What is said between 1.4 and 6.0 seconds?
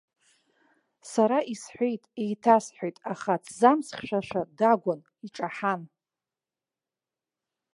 исҳәеит, еиҭасҳәеит, аха аҭӡамц хьшәашәа дагәан, иҿаҳан.